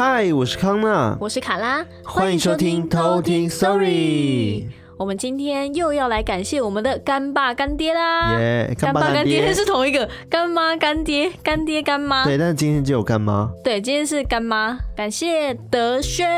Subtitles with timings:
[0.00, 4.66] 嗨，我是康娜，我是卡拉，欢迎收听偷听 Story。
[4.98, 8.36] 我们今天又要来感谢我们的干爸干爹啦！
[8.36, 12.24] 耶，干爸干爹是同一个，干妈干爹，干爹干妈。
[12.24, 13.48] 对，但是今天就有干妈。
[13.62, 16.28] 对，今天是干妈，感谢德轩。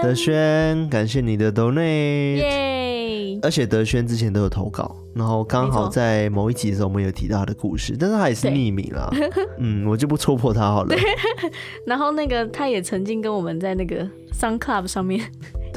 [0.00, 2.36] 德轩，感谢你的 donate。
[2.36, 3.38] 耶！
[3.42, 9.10] 而且德轩之前都有投稿，然后刚好在某一集的时候，我们有提到他的故事，但是他也是匿名啦。
[9.58, 10.94] 嗯，我就不戳破他好了。
[11.84, 15.20] 然后那个他也曾经跟我们在那个 Sun Club 上面。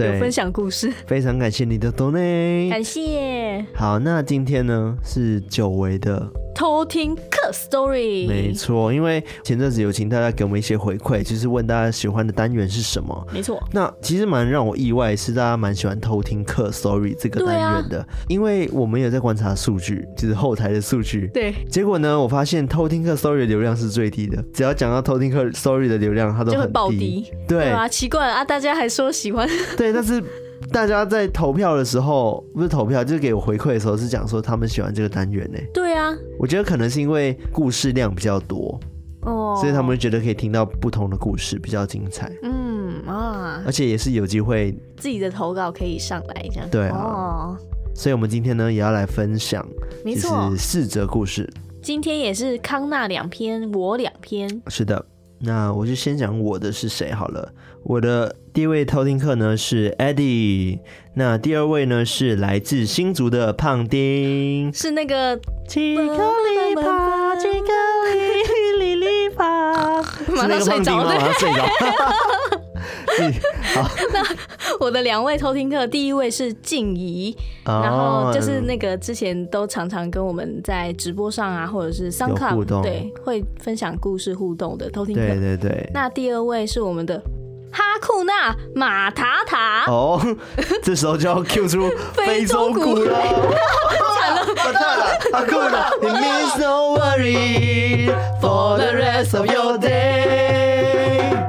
[0.05, 3.65] 有分享故事，非常感谢你的 donate，感谢。
[3.73, 6.29] 好，那今天呢是久违的。
[6.55, 13.27] 偷听客 story，没错，因为前阵子有请大家给我们一些回馈，就是问大家喜欢的单元是什么。
[13.31, 21.31] 没错，那其实蛮让我意外，是大家蛮喜欢偷听客 story 这个单元的，啊、因为我们有在观察数据，就是后台的数据。
[21.33, 27.25] 对，结果呢，我发现偷听客 story 的流量是最低的，只要讲到偷听客 story 的流量，它都很低，就会爆低。
[27.47, 29.47] 对，对啊，奇怪啊，大家还说喜欢。
[29.77, 30.23] 对，但是。
[30.73, 35.57] 大家在投票的时候，不是投票，就是给我回馈的时候，是讲说他们喜欢这个单元呢。
[35.73, 38.77] 对啊，我觉得可能是因为故事量比较多
[39.21, 42.29] 哦，所以他们觉得可以听到不同的故事，比较精彩。
[42.43, 46.69] 嗯啊，而且也是有机会自己的投稿可以上来这样。
[46.69, 47.57] 对啊，哦，
[47.95, 49.65] 所以我们今天呢也要来分享，
[50.03, 51.49] 没错，四则故事。
[51.81, 54.61] 今天也是康纳两篇，我两篇。
[54.67, 55.03] 是的。
[55.39, 57.51] 那我就先讲我的是谁好了。
[57.83, 60.79] 我的第一位偷听客呢是 Eddie，
[61.13, 65.37] 那第二位呢是来自新竹的胖丁，是那个
[65.67, 67.47] 叽哩啪叽
[68.79, 71.15] 哩哩啪， 是那个胖丁吗？
[71.17, 71.65] 他睡着。
[73.75, 74.23] 好， 那
[74.79, 85.21] 我的两位偷听客，第一位是静怡，哦、然后就是那个之前都常常跟我们在直播上啊，或者是 SoundCloud 对，会分享故事互动的偷听客。
[85.21, 85.89] 对对对。
[85.93, 87.21] 那第二位是我们的
[87.71, 89.85] 哈库纳马塔塔。
[89.87, 90.19] 哦，
[90.83, 93.19] 这时候就要 Q 出非洲鼓了。
[94.19, 98.11] 惨了，马塔塔，哈库纳，It means no worry
[98.41, 101.48] for the rest of your day。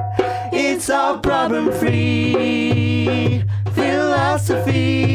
[0.81, 3.43] It's our problem free
[3.75, 5.13] philosophy.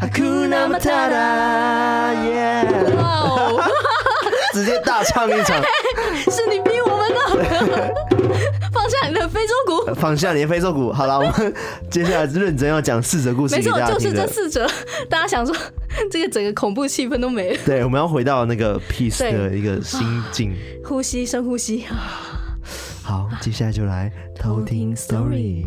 [0.00, 2.94] Hakuna Matata, yeah.
[2.94, 3.60] Wow.
[4.54, 5.60] 直接大唱一场，
[6.30, 7.92] 是你逼我们的。
[8.72, 10.92] 放下你的非洲鼓， 放下你的非洲鼓。
[10.92, 11.52] 好了，我们
[11.90, 13.94] 接下来认真要讲四则故事给大家听。
[13.94, 14.64] 没错，就是这四则。
[15.10, 15.52] 大家想说，
[16.08, 17.58] 这个整个恐怖气氛都没了。
[17.66, 20.54] 对，我们要回到那个 peace 的一个心境。
[20.84, 21.84] 呼吸，深呼吸。
[23.08, 25.64] 好，接下来就来偷听 story。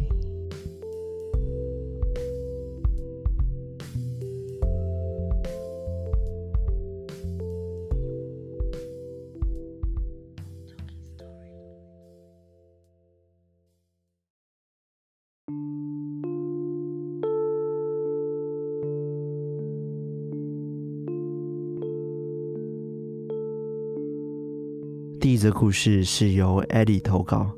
[25.42, 27.50] 则故事是由 Eddie 投稿，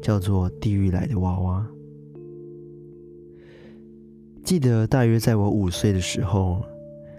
[0.00, 1.66] 叫做《地狱来的娃娃》。
[4.44, 6.62] 记得大约在我五岁的时候，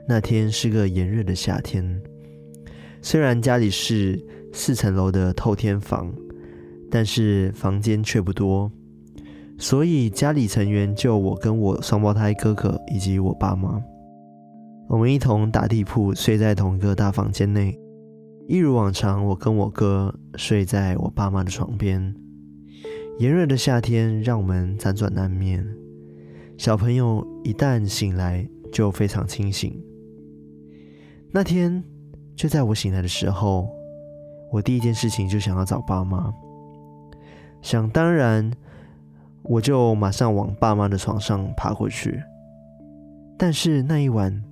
[0.07, 2.01] 那天是个炎热的夏天。
[3.01, 4.17] 虽然家里是
[4.53, 6.09] 四层楼的透天房，
[6.89, 8.71] 但是房间却不多，
[9.57, 13.83] 所以家里成员就我跟我双胞胎哥哥以及我爸妈，
[14.87, 17.77] 我们一同打地铺睡在同一个大房间内。
[18.45, 22.13] 一如往常，我跟我哥睡在我爸妈的床边。
[23.17, 25.65] 炎热的夏天让我们辗转难眠。
[26.57, 29.81] 小朋友一旦醒来就非常清醒。
[31.31, 31.81] 那天
[32.35, 33.69] 就在我醒来的时候，
[34.51, 36.31] 我第一件事情就想要找爸妈。
[37.61, 38.51] 想当然，
[39.43, 42.21] 我就马上往爸妈的床上爬过去。
[43.37, 44.43] 但是那一晚，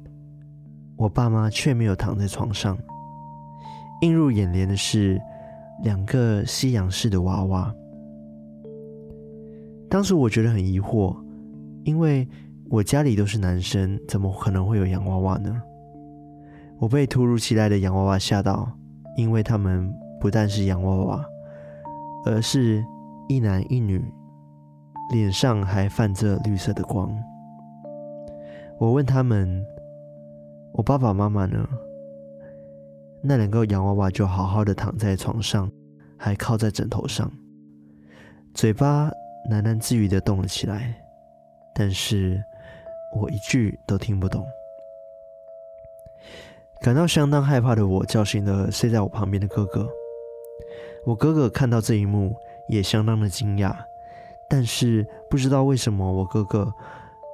[0.96, 2.78] 我爸妈却没有躺在床上。
[4.02, 5.22] 映入眼帘的是
[5.84, 7.74] 两个西洋式的娃娃。
[9.90, 11.16] 当时我觉得很疑惑，
[11.84, 12.28] 因为
[12.70, 15.62] 我家里都是男生，怎么可能会有洋娃娃呢？
[16.80, 18.72] 我被突如其来的洋娃娃吓到，
[19.18, 21.26] 因为他们不但是洋娃娃，
[22.26, 22.84] 而是
[23.28, 24.04] 一男一女，
[25.12, 27.12] 脸上还泛着绿色的光。
[28.80, 29.64] 我问他们
[30.74, 31.68] ：“我爸爸妈妈呢？”
[33.24, 35.72] 那两个洋娃娃就好好的躺在床上，
[36.18, 37.32] 还靠在枕头上，
[38.56, 39.12] 嘴巴
[39.50, 40.94] 喃喃自语的动了起来，
[41.74, 42.44] 但是
[43.16, 44.46] 我一句都听不懂。
[46.82, 49.88] 感到相当害怕的我叫醒了睡在我旁边的哥哥。
[51.06, 52.36] 我哥哥看到这一幕
[52.68, 53.76] 也相当的惊讶，
[54.50, 56.74] 但是不知道为什么，我哥哥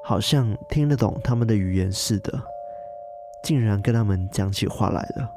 [0.04, 2.38] 好像听得懂他们的语言似的，
[3.44, 5.37] 竟然跟他们讲起话来了。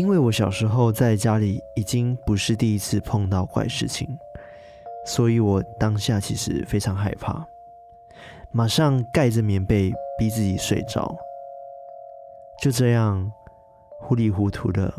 [0.00, 4.08] 因为我小时候在家里已经不是第一次碰到怪事情，
[5.04, 7.46] 所以我当下其实非常害怕，
[8.50, 11.14] 马上盖着棉被逼自己睡着。
[12.62, 13.30] 就这样
[14.00, 14.90] 糊里糊涂的，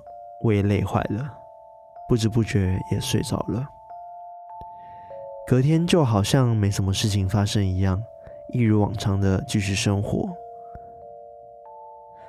[0.44, 1.34] 我也累坏了，
[2.08, 3.68] 不知不觉也睡着了。
[5.48, 8.00] 隔天就好像没什么事情发生一样，
[8.50, 10.30] 一如往常的继续生活。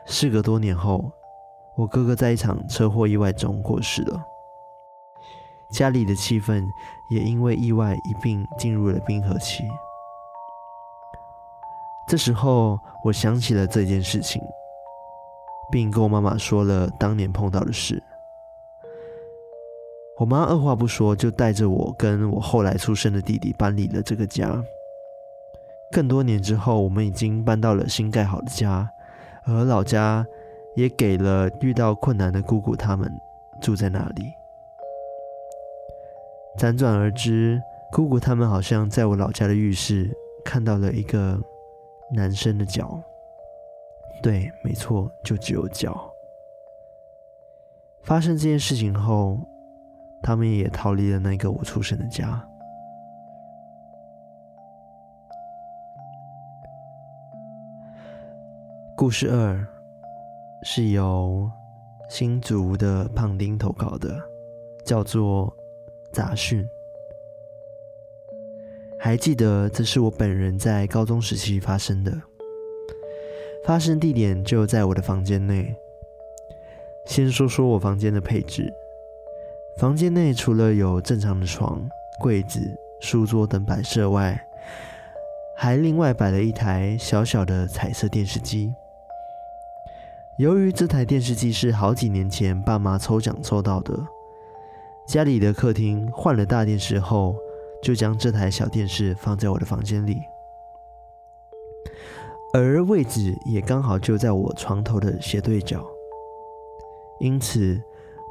[0.06, 1.12] 事隔多年后，
[1.76, 4.22] 我哥哥在一场车祸意外中过世了，
[5.70, 6.64] 家里的气氛
[7.10, 9.64] 也因为意外一并进入了冰河期。
[12.08, 14.40] 这时候，我想起了这件事情。
[15.70, 18.02] 并跟我妈妈说了当年碰到的事。
[20.18, 24.62] 我妈二话不说就带着我跟我后来出生的弟弟搬离了这个家。
[25.90, 28.86] 更多年之后，我们已经搬到了新盖好的家，
[29.46, 30.26] 而老家
[30.74, 33.10] 也给了遇到困难的姑姑他们
[33.60, 34.32] 住在那里。
[36.58, 40.10] 辗转而知，姑姑他们好像在我老家的浴室
[40.44, 41.38] 看到了一个
[42.14, 43.00] 男生的脚。
[44.22, 46.12] 对，没错，就只有脚。
[48.02, 49.38] 发生这件事情后，
[50.22, 52.46] 他们也逃离了那个我出生的家。
[58.94, 59.66] 故事二
[60.64, 61.50] 是由
[62.08, 64.16] 新竹的胖丁投稿的，
[64.84, 65.46] 叫做
[66.14, 66.64] 《杂讯》。
[68.98, 72.12] 还记得，这是我本人在高中时期发生的。
[73.64, 75.74] 发生地点就在我的房间内。
[77.06, 78.72] 先说说我房间的配置。
[79.78, 81.88] 房间内除了有正常的床、
[82.20, 82.60] 柜子、
[83.00, 84.40] 书桌等摆设外，
[85.56, 88.72] 还另外摆了一台小小的彩色电视机。
[90.42, 93.96] 由于这台电视机是好几年前爸妈抽奖抽到的，
[95.06, 97.36] 家里的客厅换了大电视后，
[97.80, 100.20] 就将这台小电视放在我的房间里。
[102.52, 105.86] 而位置也刚好就在我床头的斜对角，
[107.20, 107.80] 因此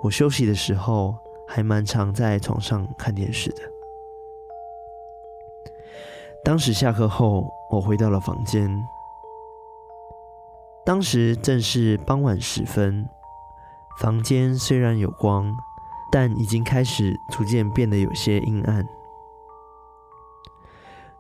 [0.04, 1.16] 我休息的时候
[1.48, 3.62] 还蛮常在床上看电视的。
[6.44, 8.70] 当时下课后，我回到了房间，
[10.92, 13.08] 当时正是傍晚时分，
[14.02, 15.50] 房间虽然有光，
[16.12, 18.86] 但已经开始逐渐变得有些阴暗。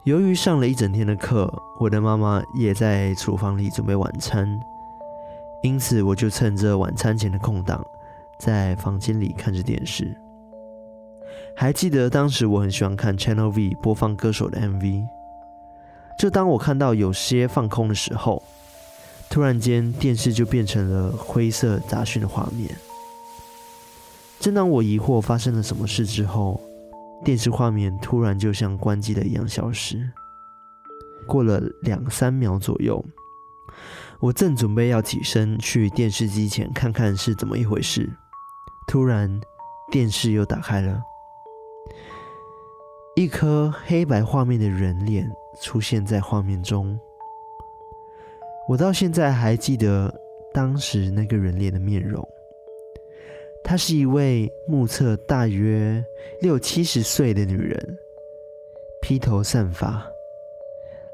[0.04, 4.60] 由于上了一整天的课，我的妈妈也在厨房里准备晚餐，
[5.64, 7.82] 因此我就趁着晚餐前的空档，
[8.38, 10.14] 在房间里看着电视。
[11.56, 15.08] 还记得当时我很喜欢看 Channel V 播放歌手的 MV，
[16.20, 18.44] 就当我看到有些放空的时候，
[19.32, 22.70] 突然间电视就变成了灰色杂讯的画面。
[24.42, 26.60] 正当我疑惑发生了什么事之后，
[27.24, 30.12] 电视画面突然就像关机了一样消失。
[31.26, 33.02] 过了两三秒左右，
[34.20, 38.10] 我正准备要起身去电视机前看看是怎么一回事，
[38.86, 39.40] 突然
[39.92, 41.02] 电视又打开了，
[43.16, 47.00] 一颗黑白画面的人脸出现在画面中。
[48.72, 50.14] 我到现在还记得
[50.54, 52.26] 当时那个人脸的面容。
[53.66, 56.02] 她是一位目测大约
[56.40, 57.98] 六七十岁的女人，
[59.02, 60.02] 披头散发，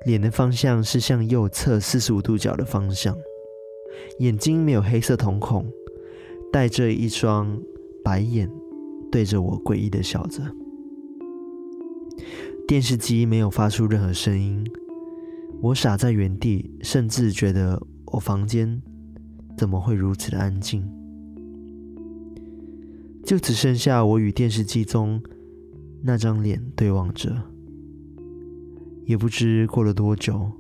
[0.06, 3.18] 脸的方向是向右侧四十五度角的方向，
[4.20, 5.66] 眼睛没有黑色瞳孔，
[6.54, 7.60] 带着一双
[8.04, 8.48] 白眼，
[9.12, 10.44] 对着我诡异的笑着。
[12.68, 14.64] 电视机没有发出任何声音，
[15.60, 18.82] 我傻在原地，甚至觉得我房间
[19.58, 20.88] 怎么会如此的安静。
[23.26, 25.22] 就只剩下我与电视机中
[26.02, 27.36] 那张脸对望着，
[29.06, 30.52] 也不知过了多久，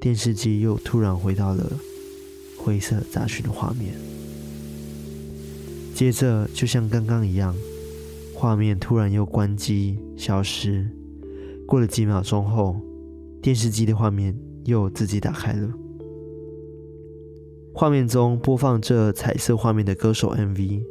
[0.00, 1.70] 电视机又突然回到了
[2.56, 3.94] 灰色杂讯的画面。
[5.94, 7.54] 接着，就像刚刚一样，
[8.34, 10.88] 画面突然又关机消失。
[11.66, 12.80] 过了几秒钟后，
[13.42, 15.72] 电视机的画面又自己打开了，
[17.72, 20.82] 画面中播放着彩色画面的歌手 MV。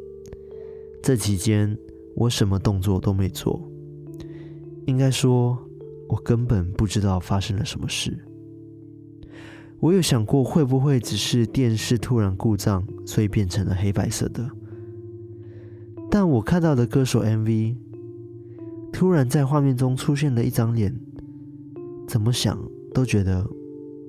[1.02, 1.78] 这期间，
[2.16, 3.62] 我什么动作都没做，
[4.86, 5.56] 应该说，
[6.08, 8.18] 我根本不知道发生了什么事。
[9.78, 14.50] 我有想过，会不会只是电视突然故障，所以变成了黑白色的？
[16.10, 17.76] 但我看到的歌手 MV，
[18.92, 20.94] 突然在画面中出现了一张脸，
[22.10, 22.58] 怎么想
[22.92, 23.48] 都觉得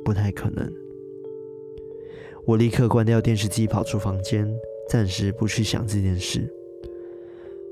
[0.03, 0.67] 不太可能。
[2.47, 4.51] 我立刻关掉电视机，跑出房间，
[4.89, 6.51] 暂时不去想这件事。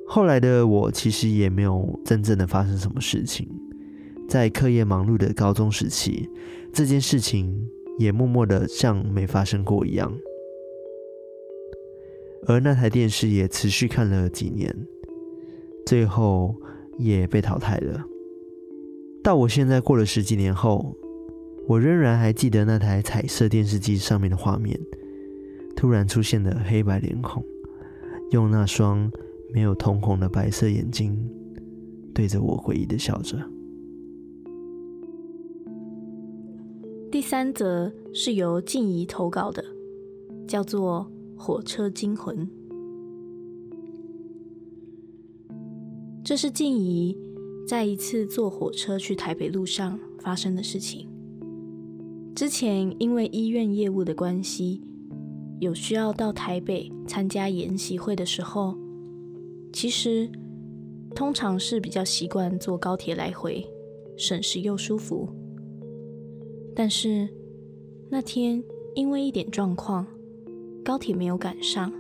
[0.05, 3.49] 后来的我其实也没有真正的发生什么事情，
[4.27, 6.29] 在课业忙碌的高中时期，
[6.71, 7.67] 这件事情
[7.97, 10.15] 也默默的像没发生过一样。
[12.45, 14.71] 而那台电视也持续看了几年，
[15.87, 16.55] 最后
[16.99, 18.05] 也被淘汰了。
[19.21, 20.95] 到我现在过了十几年后，
[21.67, 24.79] 我仍然还记得那台彩色电视机上面的画面，
[25.75, 27.43] 突然出现的黑白脸孔，
[28.31, 29.11] 用那双
[29.53, 31.15] 没有瞳孔的白色眼睛，
[32.13, 33.37] 对着我诡异的笑着。
[37.11, 39.63] 第三则是由静怡投稿的，
[40.47, 42.37] 叫做《火车惊魂》。
[46.23, 47.17] 这是静怡
[47.69, 51.07] 在一次坐火车去台北路上发生的事情。
[52.33, 54.81] 之前因为医院业务的关系，
[55.59, 58.75] 有需要到台北参加研习会的时候，
[59.71, 60.27] 其实
[61.13, 63.63] 通常是比较习惯坐高铁来回，
[64.17, 65.29] 省时又舒服。
[66.75, 67.29] 但是
[68.09, 68.63] 那天
[68.95, 70.07] 因为一点状况，
[70.83, 71.93] 高铁没有赶上，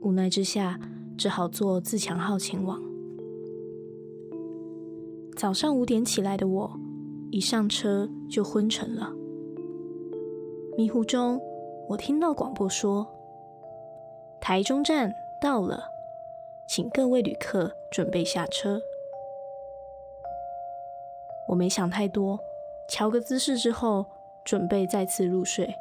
[0.00, 0.80] 无奈之下
[1.18, 2.87] 只好坐自强号前往。
[5.38, 6.68] 早上五点起来的我，
[7.30, 9.08] 一上车就昏沉了。
[10.76, 11.40] 迷糊中，
[11.88, 13.06] 我听到广播说
[14.42, 15.84] ：“台中站到了，
[16.66, 18.80] 请各位旅客准备下车。”
[21.46, 22.40] 我没想太多，
[22.88, 24.06] 乔个姿势之后，
[24.44, 25.72] 准备再次入睡。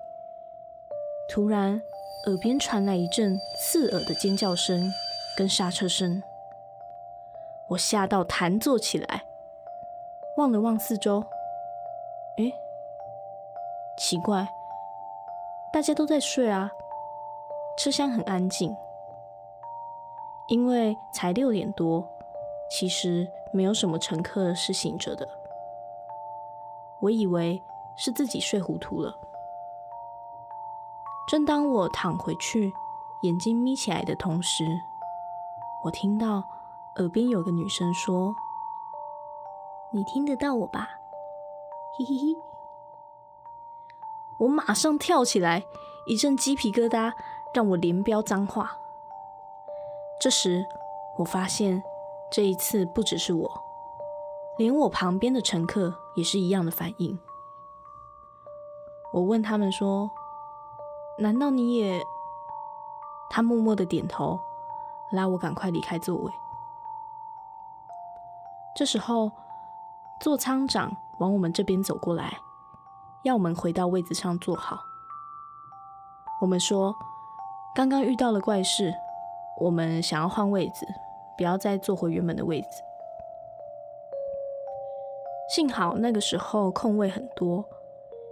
[1.27, 1.81] 突然，
[2.27, 4.87] 耳边传来一阵刺耳的尖叫声
[5.35, 6.21] 跟刹车声，
[7.69, 9.23] 我吓到弹坐起来，
[10.38, 11.24] 望了望四周。
[12.38, 12.53] 诶，
[13.98, 14.48] 奇怪，
[15.74, 16.72] 大家都在睡啊，
[17.77, 18.75] 车厢很安静。
[20.48, 22.08] 因为才六点多，
[22.70, 25.27] 其实没有什么乘客是醒着的。
[27.00, 27.62] 我以为
[27.98, 29.13] 是自己睡糊涂了。
[31.27, 32.72] 正当我躺回去，
[33.24, 34.63] 眼睛眯起来的同时，
[35.84, 36.44] 我听到
[36.98, 38.34] 耳边有个女生说
[39.91, 40.89] ：“你听得到我吧？”
[41.98, 42.38] 嘿嘿嘿！
[44.39, 45.63] 我马上跳起来，
[46.06, 47.12] 一阵鸡皮疙瘩
[47.53, 48.77] 让我连飙脏话。
[50.22, 50.65] 这时，
[51.17, 51.82] 我发现
[52.32, 53.50] 这一次不只是我，
[54.58, 57.20] 连我旁边的乘客也是一样的反应。
[59.13, 60.12] 我问他们说
[61.17, 62.00] ：“难道你也？”
[63.29, 64.39] 他默默的点头，
[65.12, 66.32] 拉我赶快离开座位。
[68.75, 69.32] 这时候，
[70.21, 70.91] 座舱长。
[71.19, 72.38] 往我们这边走过来，
[73.24, 74.86] 要我们回到位子上坐好。
[76.39, 76.95] 我们说，
[77.75, 78.93] 刚刚遇到了怪事，
[79.59, 80.86] 我们想要换位子，
[81.36, 82.67] 不要再坐回原本的位子。
[85.55, 87.65] 幸好那个时候空位很多，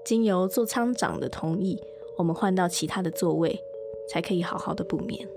[0.05, 1.81] 经由座舱长的同意，
[2.19, 3.59] 我们换到其他的座位，
[4.07, 5.27] 才可以好好的补眠。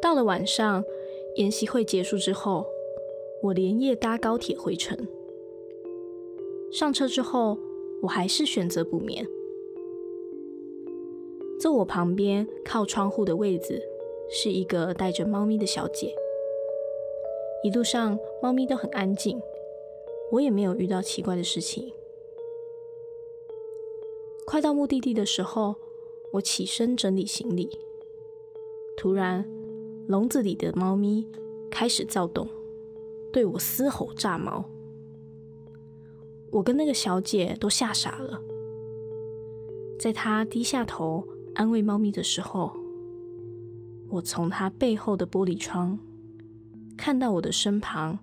[0.00, 0.84] 到了晚上，
[1.34, 2.64] 研习会结束之后。
[3.44, 4.96] 我连夜搭高铁回程。
[6.72, 7.58] 上车之后，
[8.00, 9.26] 我还是选择不眠。
[11.60, 13.78] 坐我旁边靠窗户的位子
[14.30, 16.14] 是一个带着猫咪的小姐。
[17.62, 19.38] 一路上猫咪都很安静，
[20.32, 21.92] 我也没有遇到奇怪的事情。
[24.46, 25.74] 快到目的地的时候，
[26.32, 27.78] 我起身整理行李，
[28.96, 29.46] 突然
[30.08, 31.28] 笼子里的猫咪
[31.70, 32.48] 开始躁动。
[33.34, 34.64] 对我嘶吼炸毛，
[36.52, 38.40] 我跟那个小姐都吓傻了。
[39.98, 42.76] 在她低下头安慰猫咪的时候，
[44.08, 45.98] 我从她背后的玻璃窗
[46.96, 48.16] 看到我的身旁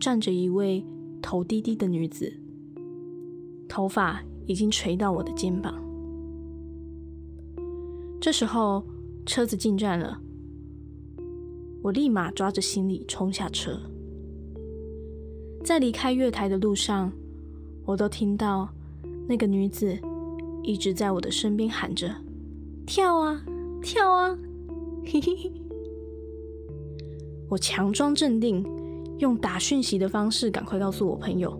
[0.00, 0.84] 站着一位
[1.22, 2.32] 头低低的女子，
[3.68, 5.80] 头发已经垂到我的肩膀。
[8.20, 8.84] 这时候
[9.24, 10.20] 车子进站了，
[11.80, 13.80] 我立马抓着行李冲下车。
[15.64, 17.12] 在离开月台的路上，
[17.84, 18.68] 我都听到
[19.28, 19.96] 那个女子
[20.62, 22.12] 一直在我的身边喊着
[22.84, 23.44] ：“跳啊，
[23.80, 24.36] 跳啊！”
[25.06, 25.52] 嘿嘿嘿。
[27.48, 28.64] 我强装镇定，
[29.18, 31.56] 用打讯息的方式赶快告诉我朋友：“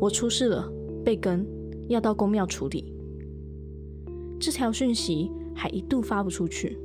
[0.00, 0.68] 我出事了，
[1.04, 1.46] 被跟，
[1.88, 2.92] 要到公庙处理。”
[4.40, 6.76] 这条讯息还一度发不出去。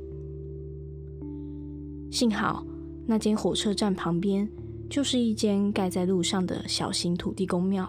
[2.12, 2.64] 幸好
[3.06, 4.48] 那间火车站旁边
[4.90, 7.88] 就是一间盖在路上的小型土地公庙。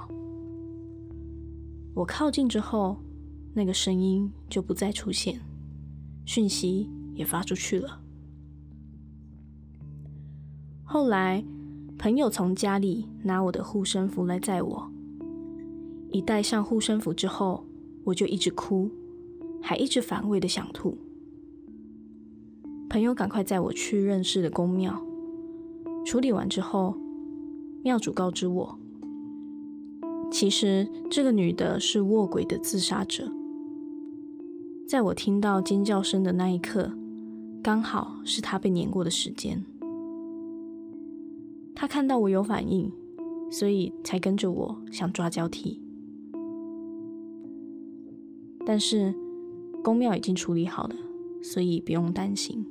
[1.96, 2.96] 我靠近之后，
[3.55, 5.41] 那个声音就不再出现，
[6.25, 8.00] 讯息也发出去了。
[10.84, 11.43] 后来，
[11.98, 14.91] 朋友从家里拿我的护身符来载我，
[16.12, 17.65] 一戴上护身符之后，
[18.03, 18.91] 我就一直哭，
[19.60, 20.96] 还一直反胃的想吐。
[22.91, 25.03] 朋友赶快载我去认识的公庙。
[26.03, 26.96] 处理完之后，
[27.84, 28.77] 庙主告知我，
[30.31, 33.31] 其实这个女的是卧轨的自杀者。
[34.88, 36.91] 在我听到尖叫声的那一刻，
[37.63, 39.63] 刚好是她被碾过的时间。
[41.74, 42.91] 她看到我有反应，
[43.50, 45.79] 所以才跟着我想抓交替。
[48.65, 49.13] 但是
[49.84, 50.96] 宫庙已经处理好了，
[51.41, 52.65] 所以不用担心。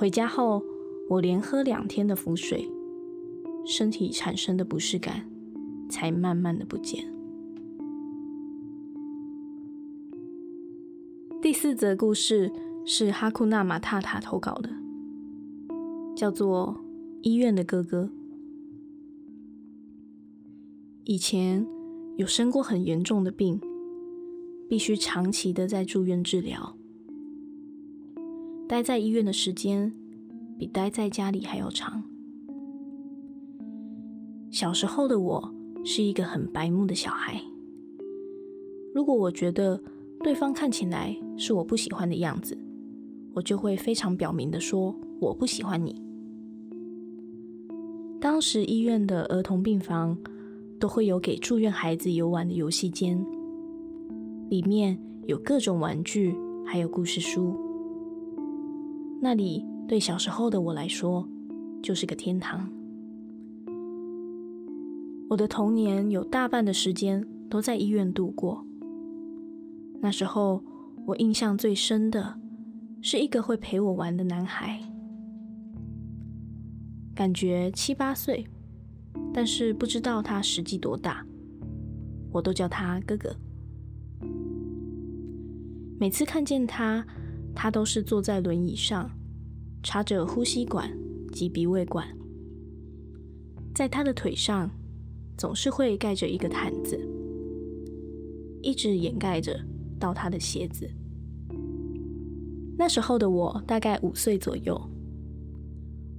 [0.00, 0.64] 回家后，
[1.10, 2.66] 我连喝两天的符水，
[3.66, 5.30] 身体产生的不适感
[5.90, 7.04] 才慢慢的不见。
[11.42, 12.50] 第四则故事
[12.86, 14.70] 是哈库纳马塔塔投稿的，
[16.16, 16.80] 叫做
[17.20, 18.04] 《医院的哥哥》。
[21.04, 21.66] 以前
[22.16, 23.60] 有生过很严重的病，
[24.66, 26.74] 必须长期的在住院治疗。
[28.70, 29.92] 待在医院的时间
[30.56, 32.00] 比待在家里还要长。
[34.48, 35.52] 小时候的我
[35.84, 37.42] 是一个很白目的小孩。
[38.94, 39.82] 如果我觉得
[40.22, 42.56] 对方看起来是我不喜欢的样子，
[43.34, 46.00] 我就会非常表明的说我不喜欢你。
[48.20, 50.16] 当时医院的儿童病房
[50.78, 53.20] 都会有给住院孩子游玩的游戏间，
[54.48, 54.96] 里面
[55.26, 57.68] 有各种玩具，还有故事书。
[59.22, 61.28] 那里对小时候的我来说
[61.82, 62.68] 就是个天堂。
[65.28, 68.64] 我的童年有大半的时间都在医院度过。
[70.00, 70.64] 那时候
[71.06, 72.40] 我印象最深的
[73.02, 74.80] 是一个会陪我玩的男孩，
[77.14, 78.46] 感觉七八岁，
[79.32, 81.24] 但是不知道他实际多大，
[82.32, 83.36] 我都叫他哥哥。
[85.98, 87.06] 每次看见他，
[87.54, 89.10] 他都是坐在轮椅上，
[89.82, 90.90] 插着呼吸管
[91.32, 92.06] 及鼻胃管，
[93.74, 94.70] 在他的腿上
[95.36, 96.98] 总是会盖着一个毯子，
[98.62, 99.58] 一直掩盖着
[99.98, 100.88] 到他的鞋子。
[102.78, 104.80] 那时候的我大概五岁左右，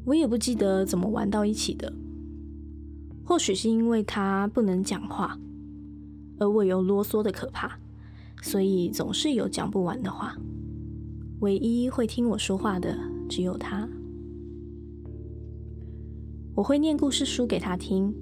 [0.06, 1.92] 我也不记得怎么玩到一起的。
[3.24, 5.40] 或许是因为他不能讲话，
[6.38, 7.80] 而我又啰嗦的可怕，
[8.42, 10.36] 所以总是有讲不完的话。
[11.42, 12.96] 唯一会听我说话的
[13.28, 13.90] 只有他。
[16.56, 18.14] 我会念故事书给他听，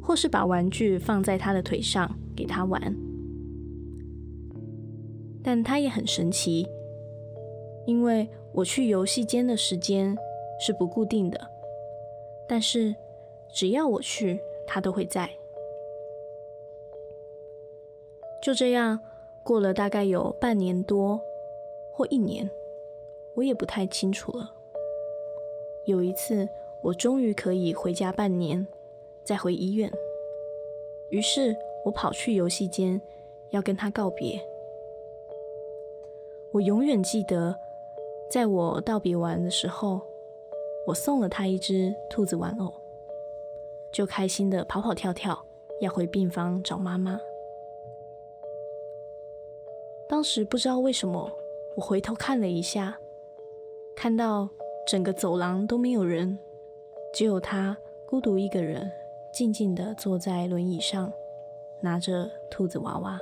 [0.00, 2.80] 或是把玩具放在他的腿上给他玩。
[5.42, 6.66] 但他也很神奇，
[7.86, 10.16] 因为我去游戏间的时间
[10.58, 11.38] 是不固定的，
[12.48, 12.94] 但是
[13.52, 15.28] 只要我去，他都会在。
[18.42, 18.98] 就这样
[19.44, 21.20] 过了大概有半年多
[21.92, 22.48] 或一年。
[23.34, 24.54] 我也不太清楚了。
[25.84, 26.48] 有一次，
[26.82, 28.66] 我终于可以回家半年，
[29.24, 29.90] 再回医院。
[31.10, 33.00] 于是我跑去游戏间，
[33.50, 34.40] 要跟他告别。
[36.52, 37.56] 我永远记得，
[38.30, 40.00] 在我道别完的时候，
[40.86, 42.72] 我送了他一只兔子玩偶，
[43.92, 45.44] 就开心的跑跑跳跳，
[45.80, 47.20] 要回病房找妈妈。
[50.08, 51.30] 当时不知道为什么，
[51.74, 52.98] 我回头看了一下。
[53.94, 54.48] 看到
[54.86, 56.38] 整个走廊都没有人，
[57.14, 57.76] 只有他
[58.06, 58.90] 孤独一个人，
[59.32, 61.12] 静静地坐在轮椅上，
[61.80, 63.20] 拿着兔子娃娃，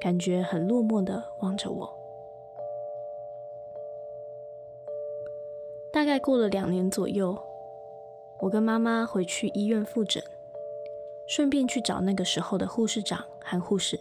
[0.00, 1.92] 感觉很落寞地望着我。
[5.92, 7.36] 大概过了两年左右，
[8.38, 10.22] 我跟妈妈回去医院复诊，
[11.26, 13.98] 顺便去找那个时候的护士长和护士。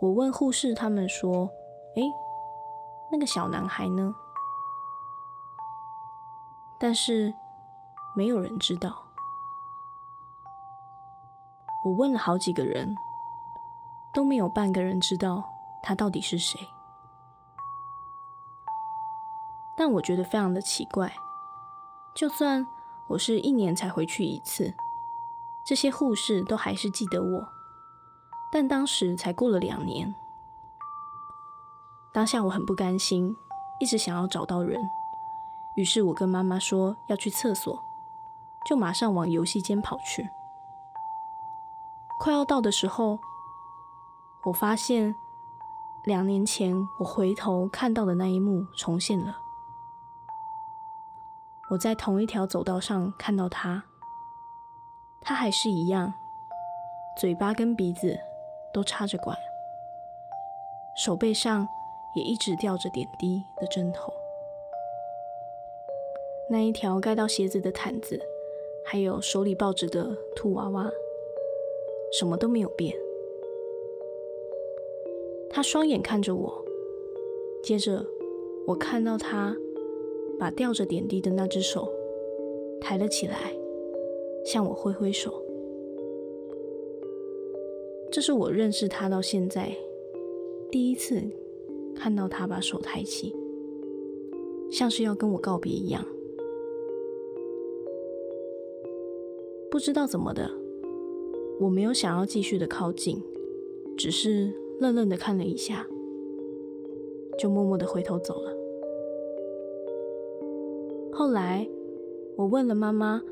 [0.00, 1.48] 我问护士，他们说
[1.94, 2.02] ：“诶。”
[3.14, 4.12] 那个小男孩呢？
[6.80, 7.32] 但是
[8.12, 9.04] 没有人知道。
[11.84, 12.92] 我问了好几个人，
[14.12, 15.48] 都没有半个人知道
[15.80, 16.58] 他到底是谁。
[19.76, 21.14] 但我觉得非常的奇怪，
[22.16, 22.66] 就算
[23.06, 24.74] 我是一年才回去一次，
[25.62, 27.48] 这些护士都还是记得我。
[28.50, 30.12] 但当时才过了两年。
[32.14, 33.36] 当下我很不甘心，
[33.80, 34.80] 一直想要找到人，
[35.74, 37.84] 于是我跟妈妈说要去厕所，
[38.64, 40.30] 就马上往游戏间跑去。
[42.20, 43.18] 快要到的时候，
[44.44, 45.12] 我发现
[46.04, 49.36] 两年前我回头看到的那一幕重现了。
[51.70, 53.82] 我在同一条走道上看到他，
[55.20, 56.14] 他还是一样，
[57.18, 58.16] 嘴巴跟鼻子
[58.72, 59.36] 都插着管，
[60.96, 61.66] 手背上
[62.16, 64.12] 也一直吊着点滴的针头。
[66.50, 68.20] 那一条盖到鞋子的毯子，
[68.84, 70.90] 还有手里抱着的兔娃娃，
[72.18, 72.94] 什么都没有变。
[75.50, 76.64] 他双眼看着我，
[77.62, 78.04] 接着
[78.66, 79.56] 我看到他。
[80.36, 81.88] 把吊着点滴的那只手
[82.80, 83.54] 抬了起来，
[84.44, 85.32] 向我挥挥手。
[88.10, 89.72] 这是我认识他到现在
[90.72, 91.22] 第一次
[91.94, 93.34] 看到他把手抬起，
[94.70, 96.04] 像是要跟我告别一样。
[99.70, 100.50] 不知道怎么的，
[101.58, 103.20] 我没有想要继续的靠近，
[103.96, 105.86] 只是愣愣的看了一下，
[107.38, 108.52] 就默默的回头走了。
[111.12, 111.68] 后来，
[112.36, 113.22] 我问了妈妈，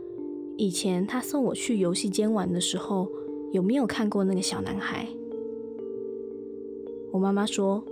[0.56, 3.08] 以前她送我去游戏间玩的时候，
[3.52, 5.08] 有没有看过那个小男孩？
[7.12, 7.84] 我妈妈说，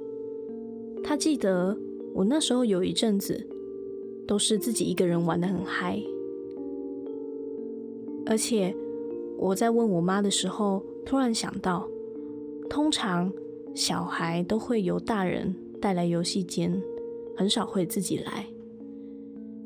[1.02, 1.76] 他记得
[2.14, 3.46] 我那时候有一阵子
[4.26, 6.00] 都是自己一个人玩得很嗨，
[8.26, 8.74] 而且
[9.38, 11.88] 我在问我妈的时候，突然想到，
[12.68, 13.32] 通常
[13.74, 16.80] 小孩都会由大人带来游戏间，
[17.36, 18.46] 很少会自己来。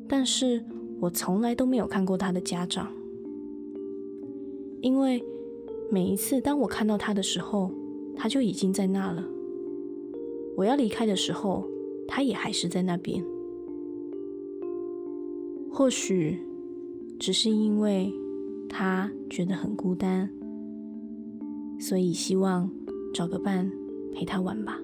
[0.09, 0.63] 但是
[1.01, 2.91] 我从来都没有看过他的家长，
[4.81, 5.23] 因为
[5.91, 7.71] 每一次当我看到他的时候，
[8.17, 9.25] 他就已经在那了。
[10.57, 11.69] 我要离开的时候，
[12.07, 13.25] 他也还是在那边。
[15.71, 16.39] 或许
[17.19, 18.13] 只是因为
[18.69, 20.31] 他觉得很孤单，
[21.81, 22.71] 所以希望
[23.13, 23.71] 找个伴
[24.13, 24.79] 陪他玩吧。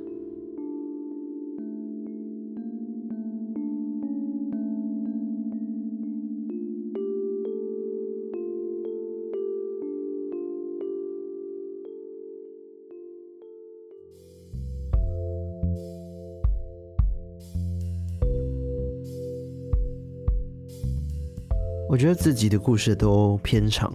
[22.01, 23.93] 觉得自己的故事都偏长，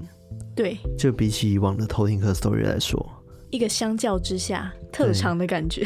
[0.56, 3.04] 对，就比起以往的偷听客 story 来说，
[3.50, 5.86] 一个相较之下特长的感觉。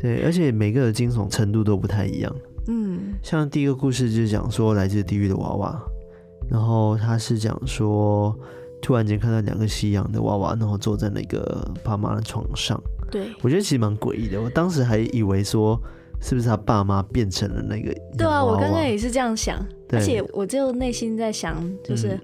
[0.00, 2.34] 对，对，而且每个的惊悚程度都不太一样。
[2.66, 5.80] 嗯，像第一个故事就是讲说来自地狱的娃娃，
[6.50, 8.36] 然后他是讲说
[8.82, 12.82] 突然间看到两个西洋的娃娃，然后坐在那个爸妈的床上。
[13.10, 15.80] 对，我觉得其实蛮诡异的，我当时还以为说。
[16.22, 17.90] 是不是他爸妈变成了那个？
[18.18, 19.58] 对啊，我刚刚也是这样想，
[19.92, 22.18] 而且我就内心在想，就是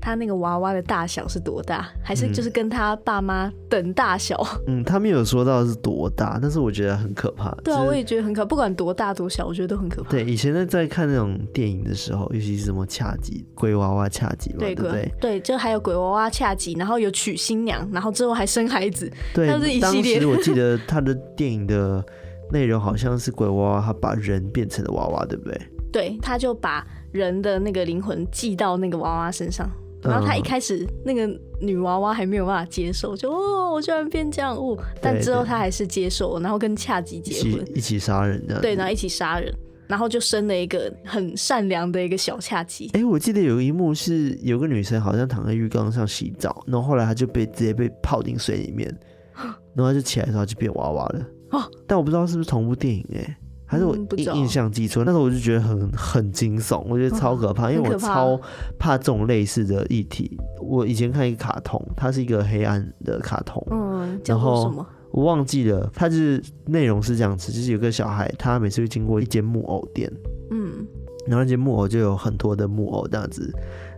[0.00, 4.40] 他那个娃娃的大小是多大，嗯、还是就是跟他爸妈等大小？
[4.68, 7.50] 嗯，他没有说到是多大，但是我觉得很可怕。
[7.64, 10.10] 对啊，我也觉得很可怕，不管多大多小，我觉得都很可怕。
[10.10, 15.12] 对，以前在在看那种电影的时候，尤其是什么恰吉鬼娃娃恰吉嘛，对不对？
[15.20, 20.20] 对，就还有鬼娃娃恰吉，然后有娶新娘，然后之后还生孩子，对，它是一系列。
[20.20, 22.04] 当时我记得 他的电影的。
[22.50, 25.60] 内容好像是鬼娃娃，他把人变成了娃娃，对不对？
[25.92, 29.68] 对，他就把人的那个灵魂寄到那个娃娃身上，
[30.02, 31.26] 然后他一开始那个
[31.60, 39.52] 女娃娃还没有办法接受，就哦，我居然变这样哦，但之后他还是接受，然后跟恰吉结婚，一起杀人的，对，然后一起杀人，
[39.86, 42.90] 然后就生了一个很善良的一个小恰吉。
[42.92, 48.86] 哎，我记得有一幕是有个女生好像躺在浴缸上洗澡，然后后来她就被直接被泡进水里面，
[49.74, 51.26] 然后她就起来的时候就变娃娃了。
[51.50, 53.36] 哦，但我不知道是不是同部电影哎、欸，
[53.70, 55.04] 还是我印印象记错？
[55.04, 58.40] 那时候我就觉得很很惊悚，我觉得超可怕，因为我超
[58.78, 60.36] 怕这种类似的议题。
[60.62, 70.10] 我以前看一个卡通，它是一个黑暗的卡通，嗯，然后我忘记了，它就是内容是这样子，就是有个小孩，他每次会经过一间木偶店，
[70.50, 70.86] 嗯，
[71.26, 73.52] 然后那间木偶就有很多的木偶这样子，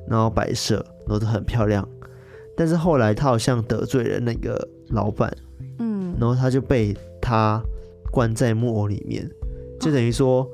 [0.09, 1.88] 然后摆设，然后都很漂亮，
[2.56, 5.33] 但是后来他好像得罪了那个老板，
[5.78, 6.92] 嗯，然后他就被。
[7.22, 7.62] 他
[8.11, 9.30] 关在木偶里面，
[9.80, 10.46] 就等于说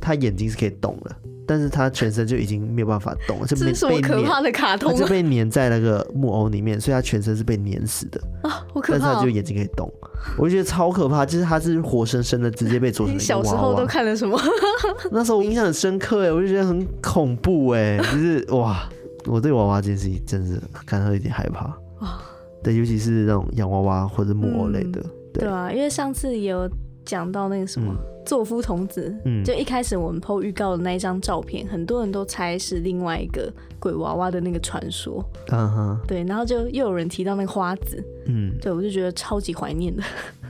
[0.00, 8.98] 他眼睛是可以动的，但是他全身就已经没有办法动了， 就是被可怕的卡通，他就被粘在那个木偶里面，所以他全身是被粘死的啊，好可怕！
[8.98, 9.90] 但是他就眼睛可以动，
[10.36, 13.42] 我就觉得超可怕，就是他是活生生的直接被做成一个娃娃。
[13.42, 14.38] 你小时候都看了什么？
[15.10, 18.88] 那时候我印象很深刻哎，我就觉得很恐怖哎， 就是哇，
[19.26, 21.66] 我对娃娃这件事情真是感到有点害怕
[22.04, 22.20] 啊。
[22.62, 25.02] 对，尤其是那种洋娃娃或者木偶类的。
[25.34, 26.66] 对啊，因为上次也有
[27.04, 27.94] 讲到那个什么、
[28.26, 40.02] 嗯、夫童子，嗯，就一开始我们 PO 预告的那一张照片，很多人都猜是另外一个鬼娃娃的那个传说，嗯哼，对，然后就又有人提到那个花子，嗯，对，我就觉得超级怀念的。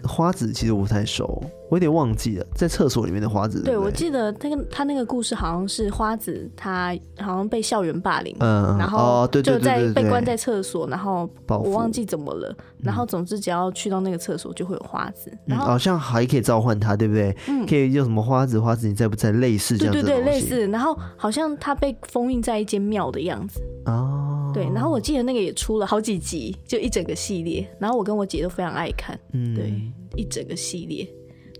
[0.07, 3.61] 花子其实我不太熟，我有点忘记了，在厕所里面的花子。
[3.61, 12.55] 对，对，对，我记得那个他那个故事好像是花子，他好像被校园霸凌，嗯，然后就在被关在厕所，然后我忘记怎么了，
[12.85, 17.37] 然后总之只要去到那个厕所就会有花子，然后好像还可以召唤他，对不对？
[17.49, 19.33] 嗯，可以用什么花子，花子你在不在？
[19.33, 20.67] 类似这样子，对对对，类似。
[20.69, 23.61] 然后好像他被封印在一间庙的样子。
[23.87, 29.73] 哦，对，然后我记得那个也出了好几集，就一整个系列，然后我跟我姐都非常爱看，嗯，对。
[30.17, 31.05] 一整个系列，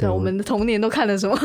[0.07, 1.39] 对，我们的童年都看了什么？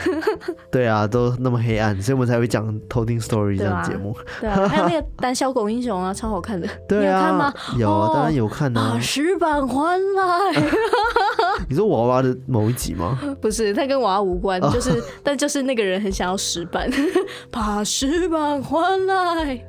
[0.70, 4.16] 对啊，都那么黑暗，所以我们才会讲偷听 story 这样节目。
[4.40, 6.68] 对啊，还有那个 胆小狗英雄啊，超好看的。
[6.88, 7.54] 对啊，有看吗？
[7.78, 8.92] 有啊，当然有看啊。
[8.94, 10.62] 把石板还来。
[11.68, 13.18] 你说娃娃的某一集吗？
[13.40, 16.90] 不是，它跟娃娃无关，就是，但就是那个人很想要石板，
[17.50, 19.64] 把石板还来，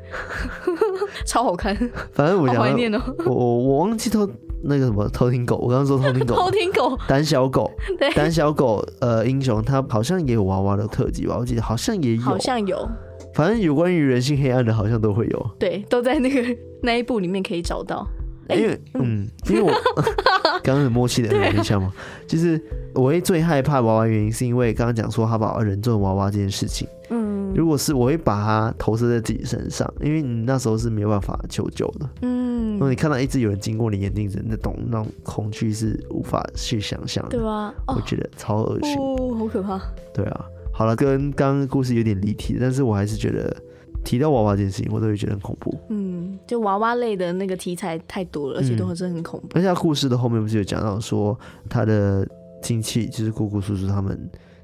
[1.26, 1.76] 超好看。
[2.14, 3.02] 反正我好怀念哦。
[3.26, 4.30] 我我我忘记偷。
[4.62, 11.38] 那个什么偷听狗，我刚刚说偷听狗，偷听狗，胆小狗，对，胆小狗，呃，英雄，他好像也有娃娃的特辑吧？
[11.40, 12.88] 我记得好像也有，好像有，
[13.34, 18.08] 反正有关于人性黑暗的，好像都会有，对，都在那个那一部里面可以找到。
[18.50, 19.70] 因为，嗯，因为我
[20.64, 21.94] 刚刚很默契的有印象嘛，
[22.26, 22.60] 就是
[22.96, 27.19] 我会最害怕娃娃原因，是因为刚刚讲说他把人做娃娃这件事情，嗯，
[27.56, 37.74] 如果是我会把它投射在自己身上，因为你那时候是没有办法求救的，嗯，如果你看到一直有人经过你眼睛子，那种那种恐惧是无法去想象的，对吧？
[37.88, 39.82] 我觉得超恶心，哦，好可怕。
[40.14, 43.56] 对啊，好了，跟刚刚故事有点离题，但是我还是觉得。
[44.02, 45.78] 提到娃娃这件事情，我都会觉得很恐怖。
[45.90, 49.48] 嗯，就娃娃类的那个题材太多了，而且都是很恐怖。
[49.54, 51.38] 而且故事的后面不是有讲到说，
[51.70, 52.26] 他的
[52.64, 54.18] 亲戚就是姑姑叔叔他们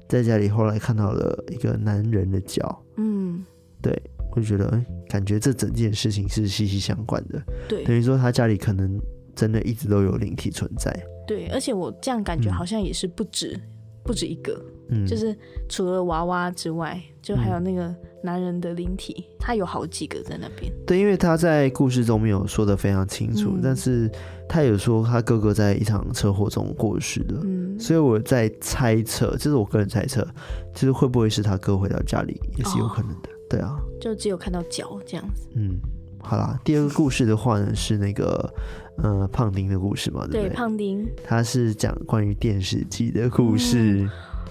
[0.08, 2.82] 在家里后来看到了一个男人的脚。
[2.96, 3.44] 嗯，
[3.82, 3.92] 对，
[4.32, 7.42] 我就觉得，哎，感觉这整件事情是息息相关的。
[7.68, 9.00] 对，等于说他家里可能
[9.34, 10.90] 真的一直都有灵体存在。
[11.26, 13.62] 对，而且我这样感觉好像也是不止、嗯、
[14.04, 14.60] 不止一个。
[14.88, 15.36] 嗯，就是
[15.68, 17.92] 除了娃娃之外，就还有那个
[18.22, 20.72] 男人的灵体，嗯、他有好几个在那边。
[20.86, 24.08] 对，因为他在故事中没有说的非常清楚，嗯、但是
[24.48, 30.26] 他有说他哥哥在一场车祸中过世的，嗯，所以我在猜测，这是我个人猜测，
[30.74, 35.48] 就是会不会是他哥回到家里也是有可能的，哦、对啊，就只有看到脚这样子。
[35.54, 35.78] 嗯，
[36.20, 38.52] 好啦，第二个故事的话呢是那个
[38.98, 40.48] 呃胖丁的故事嘛，对不对？
[40.48, 44.02] 对，胖丁，他是讲关于电视机的故事。
[44.02, 44.10] 嗯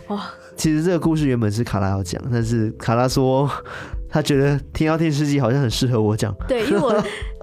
[0.10, 3.50] 哇，其实这个故事原本是卡拉要讲，但是卡拉说
[4.08, 6.32] 他觉得听到电视机好像很适合我讲。
[6.48, 6.94] 对，因为我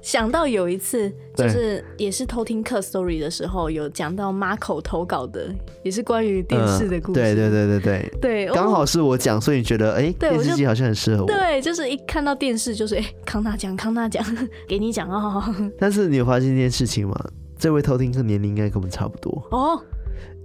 [0.03, 7.21] 想到有一次，就是也是偷听客 story 的时候，有讲到 Marco 投稿的，也是关于电视的故事。
[7.21, 11.27] 对对对对对对，刚好是我讲，所以你觉得哎，电视机好像很适合我。
[11.29, 14.25] 对，就是一看到电视就是哎，康纳讲，康纳讲，
[14.67, 15.43] 给你讲哦。
[15.79, 17.17] 但是你有发现一件事情吗？
[17.57, 19.81] 这位偷听客年龄应该跟我们差不多哦。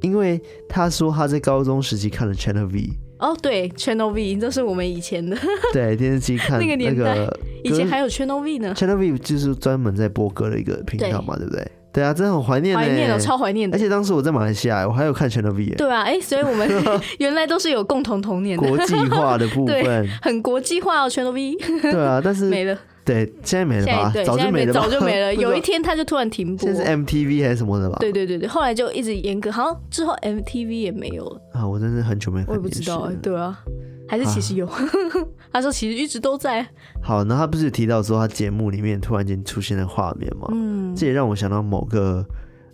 [0.01, 0.39] 因为
[0.69, 5.35] 他说他在高中时期看了 Channel V 哦，对 Channel V 都是我们以前的
[5.73, 7.27] 对电视机看 那个年代，
[7.67, 8.73] 以前还有 Channel V 呢。
[8.75, 11.71] Channel V 就是专门在播歌的一个频道嘛，对不对？
[11.93, 13.75] 对啊，真的很怀念，怀念哦，超怀念的。
[13.75, 15.69] 而且当时我在马来西亚，我还有看 Channel V。
[15.77, 16.69] 对啊，哎，所以我们
[17.17, 21.55] 原来都是有共同童年的国际化的部分，很国际化哦 Channel V。
[21.81, 22.77] 对啊，但是 没了。
[23.03, 24.11] 对，现在没了吧？
[24.25, 25.33] 早就没了，早就没了。
[25.41, 26.67] 有一天他就突然停播。
[26.67, 27.97] 现在是 MTV 还是什么的吧？
[28.01, 31.41] 对对对对，后来就一直严格，好像之后 MTV 也没有了。
[31.53, 32.49] 啊，我真是很久没看。
[32.49, 33.57] 我也不知道，对啊，
[34.07, 34.67] 还是其实有？
[35.51, 36.67] 他说其实一直都在。
[37.01, 40.47] 好，那他不是提到说他节目里面突然间出现了画面吗？
[40.51, 42.25] 嗯，这也让我想到某个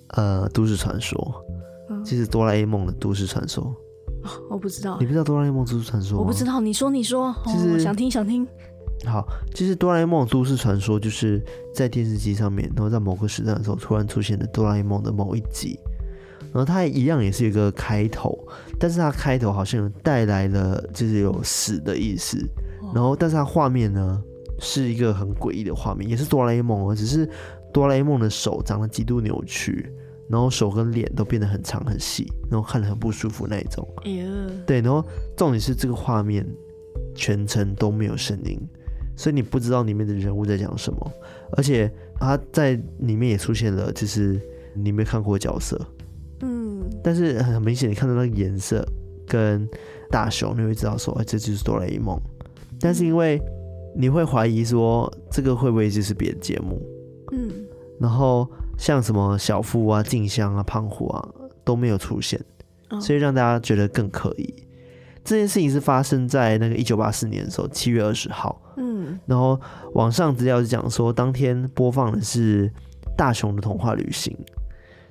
[0.10, 1.18] 呃都市传说，
[2.04, 3.74] 就是哆啦 A 梦的都市传说。
[4.50, 6.20] 我不知道，你不知道哆啦 A 梦都市传说？
[6.20, 8.48] 我不知道，你说你说，就是想听想听。
[9.06, 11.44] 好，其实哆啦 A 梦都市传说就是
[11.74, 15.78] 在电视机上面，然后在某个时段的时候突然出现的哆啦 A 梦的某一集，
[16.54, 18.38] 然后它一样也是一个开头，
[18.80, 22.38] 但是它开头好像有带来了就是有死的意思，
[22.94, 24.22] 然后但是它画面呢
[24.60, 27.28] 是一个很诡异的画面，也是哆啦 A 梦，只是
[27.74, 29.92] 哆啦 A 梦的手长得极度扭曲，
[30.30, 33.88] 然后手跟脸都变得很长很细，然后看得很不舒服那一种。
[34.66, 35.04] 对，然后
[35.36, 36.48] 重点是这个画面
[37.16, 38.60] 全程都没有声音。
[39.16, 41.12] 所以你不知道里面的人物在讲什么，
[41.56, 44.42] 而且他在里面也出现了，就是
[44.74, 46.03] 你没看过角色，嗯，
[47.04, 48.84] 但是很明显你看到那个颜色
[49.28, 49.68] 跟
[50.10, 52.18] 大熊，你会知道说，哎，这就是哆啦 A 梦。
[52.80, 53.42] 但是因为
[53.96, 56.82] 你会怀疑说，这个会不会就是别的节目？
[57.32, 57.52] 嗯，
[58.00, 61.30] 然后像什么小夫啊、静香啊、胖虎啊
[61.64, 62.40] 都没有出现，
[63.02, 64.54] 所以让大家觉得更可疑。
[65.24, 68.62] 这件事情是发生在那个一九八四年的时候，七月二十号。
[68.76, 69.60] 嗯，然后
[69.94, 72.70] 网上资料是讲说，当天播放的是
[73.16, 74.38] 大雄的童话旅行，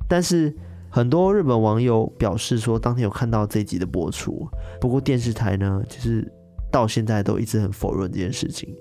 [0.06, 0.54] 但是
[0.92, 4.46] 很多日本网友表示说，当天有看到这一集的播出。
[4.78, 6.30] 不过电视台呢，就是
[6.70, 8.76] 到现在都一直很否认这件事情。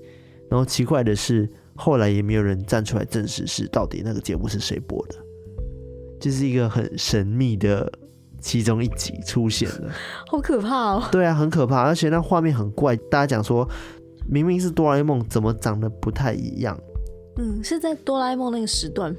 [0.50, 5.16] 然后奇怪的是，后来也没有人站出来证实是到底那个节目是谁播的，
[6.20, 7.90] 就是一个很神秘的。
[8.44, 9.92] 其中一集出现了，
[10.26, 11.04] 好可怕哦！
[11.12, 12.96] 对啊，很可怕，而且那画面很怪。
[12.96, 13.70] 大家讲说，
[14.28, 16.76] 明明是哆啦 A 梦，怎么长得不太一样？
[17.38, 19.16] 嗯，是在哆啦 A 梦那个时段，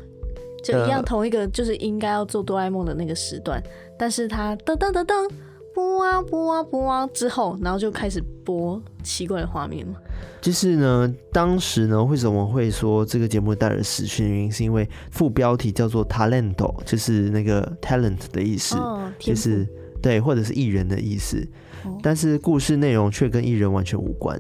[0.63, 5.31] 就一样同一个，就是应该要做哆啦 A 梦的那个时段，呃、但是他噔噔噔噔。
[5.75, 9.95] 播啊播啊播啊之后，然后就开始播奇怪的画面嘛。
[10.39, 14.29] 就是呢，当时呢，为什么会说这个节目带来死讯？
[14.29, 19.67] 原因是因为副标题叫做 “talento”，就是那个 talent 的意思，哦、就是
[20.03, 21.39] 对，或者是艺人的意思，
[21.87, 24.39] 哦、但是故事内容却跟艺人完全无关。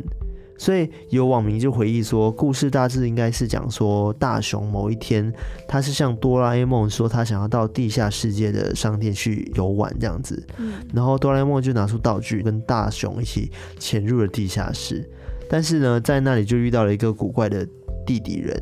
[0.63, 5.35] 所以有网民就回忆说，故事大致应该是讲说，大雄某一天，
[5.67, 10.41] 他是向哆啦 A 梦说，他想要到地下世界的商店去游玩这样子。
[10.59, 15.05] 嗯，然后哆啦 A 梦就拿出道具，跟大雄一起潜入了地下室。
[15.51, 17.67] 但是呢，在那里就遇到了一个古怪的
[18.07, 18.57] 地底人，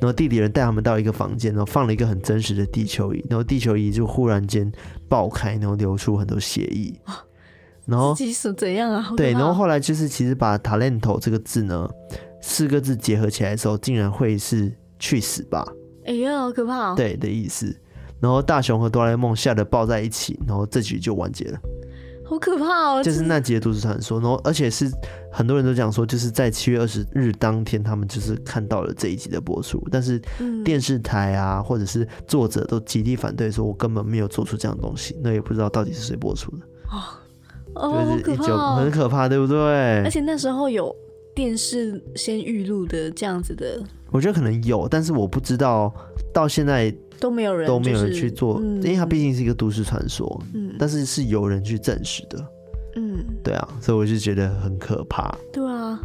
[0.00, 4.70] 然后地底人带他们到一个房间，然后放了一个很真实的地球仪，然后地球仪就忽然间
[5.08, 6.94] 爆开，然后流出很多血液。
[7.86, 8.14] 然后
[8.56, 9.12] 怎样啊？
[9.16, 11.88] 对，然后后来就是其实把 talento 这个字呢，
[12.40, 15.66] 四个字结合起来的时候，竟然会是去死吧？
[16.06, 16.94] 哎呀，好可怕哦！
[16.96, 17.74] 对的意思。
[18.20, 21.58] 然后大雄和哆啦 A 梦吓得抱在一起，然后这局就完结了。
[22.24, 23.02] 好可怕哦！
[23.02, 24.88] 就是那集的都市传说，然后而且是
[25.30, 30.22] 很多人都讲说，就是在七月二十日当天，他们就是看到了这一集的播出，但是
[30.64, 36.64] 电视台啊，或者是作者都极力反对，说我根本没有做出这样的东西，那也不知道到底是谁播出的。
[36.92, 37.02] 哦
[37.74, 40.02] 哦，就是一九很可怕，对不对？
[40.02, 40.94] 而且那时候有
[41.34, 45.92] 电视先预录的这样子的，我觉得可能有，但是我不知道
[46.32, 50.42] 到现在都没有人都没有人去做，因为它毕竟是一个都市传说。
[50.54, 52.44] 嗯，但是是有人去证实的。
[52.96, 55.34] 嗯，对啊，所以我就觉得很可怕。
[55.50, 55.98] 对啊，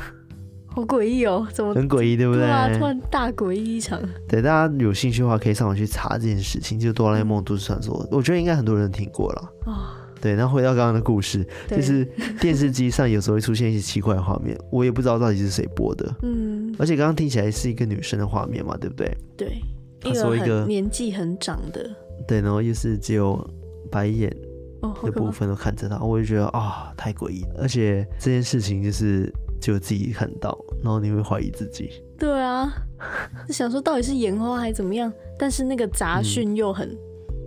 [0.66, 2.46] 好诡异哦，怎么很诡异，对不对？
[2.78, 4.00] 突然大诡异一场。
[4.26, 7.94] 对，大家有兴趣的话，可以上网去查这件事情，就是哆啦 A 梦都市传说。
[8.10, 10.00] 我觉得应该很多人听过了啊。
[10.24, 12.02] 对，然后回到刚刚的故事，就是
[12.40, 16.10] 电视机上有时候会出现一些奇怪的画面，我也不知道到底是谁播的。
[16.22, 19.14] 嗯，而且刚刚听起来是一个女生的画面嘛，对不对？
[19.36, 19.60] 对，
[20.02, 21.94] 一个年纪很长的，
[22.26, 23.38] 对，然后又是只有
[23.90, 24.34] 白眼
[24.80, 27.56] 的部分都看着他，哦、我就觉得啊、哦，太诡异了。
[27.58, 31.90] 而且这件事情就是只有自己看到，然后你会怀疑自己。
[32.18, 32.72] 对啊，
[33.46, 35.12] 就想说到底是眼花还是怎么样？
[35.38, 36.98] 但是那个杂讯又很，嗯、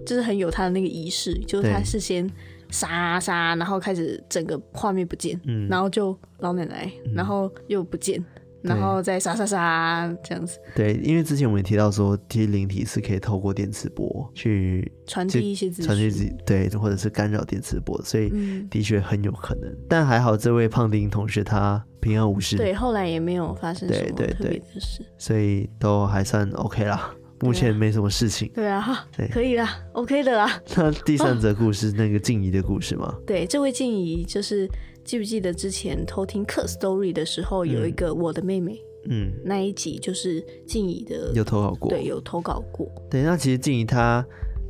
[0.05, 2.29] 就是很有他的那个仪式，就是他事先。
[2.69, 8.23] 杀杀，然后开始整个画面不见，嗯，然后就老奶奶，嗯、然后又不见，
[8.61, 10.59] 然后再杀杀杀这样子。
[10.75, 18.29] 对，因为之前我们也提到说，其实灵体是可以透过电磁波去传递一些资讯，传递自己对，或者是干扰电磁波，所以
[18.69, 19.69] 的确很有可能。
[19.69, 27.11] 嗯、但还好，这位胖丁同学他平安无事，对，后来也没有发生什么特别的事，所以都还算 OK 啦。
[27.41, 28.49] 目前没什么事情。
[28.53, 30.61] 对啊，对，可以啦，OK 的啦。
[30.75, 33.15] 那第三则故事，那个静怡的故事吗？
[33.25, 34.67] 对，这位静怡就是
[35.03, 42.89] 记不记得之前偷听 Kerstory 的时候，有一个我的妹妹，嗯，那一集就是静怡的有投稿过，对，有投稿过。
[43.09, 44.25] 对，那其实静怡她，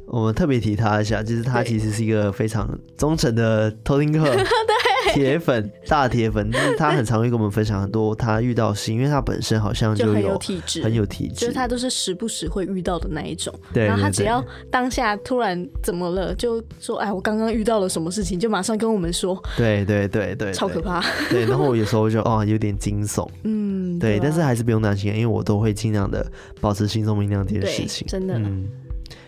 [0.08, 2.68] 我们特别提他一下，就是他其实是一个非常
[2.98, 4.26] 忠诚的偷听客。
[4.36, 13.54] 对铁粉，大铁粉，就是他很常会跟我们分享很多他遇到的事，因为他本身好像就有，就很有体质，很有体质，就是他都是时不时会遇到的那一种。
[13.74, 19.42] 对，然后他只要当下突然怎么了，就说：“哎，我刚刚遇到了什么事情？”就马上跟我们说。
[19.56, 21.02] 对对对对，超可怕。
[21.30, 23.28] 对，然后我有时候就哦，有点惊悚。
[23.44, 26.30] 嗯，对，但是还是不用担心，因为我都会尽量的
[26.60, 28.06] 保持心中明亮这件事情。
[28.08, 28.38] 真的。
[28.38, 28.68] 嗯。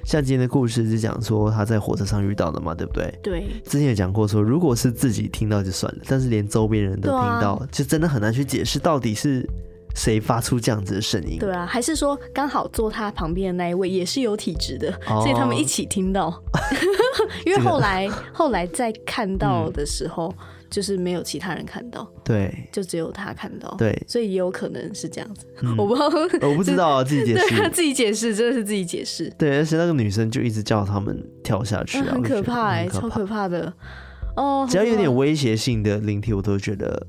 [0.09, 3.13] 像今天的故事是讲说他在火车上遇到的嘛，对不对？
[3.21, 3.43] 对。
[3.63, 9.47] 之前也讲过说，如果是自己听到就算了，但是连周边人都听到，啊、就真的很难去解释到底是
[9.93, 11.37] 谁发出这样子的声音。
[11.37, 16.41] 对啊，还是说刚好坐他旁边的那一位也是有体质的，哦、所以他们一起听到。
[17.45, 20.33] 因为后来、这个、后来 在看到的时候。
[20.37, 25.99] 嗯就是没有其他人看到，对，就只有他看到，对，所以也有可能是这样子，嗯、我不知
[26.37, 33.73] 道， 我不知道啊，自己解释，他自己解释，真的是自己解释，对，而且那个女生就一直叫他们跳下去啊，很可怕哎，超可怕的。
[34.35, 37.07] 哦，只要有点威胁性的灵体，我都觉得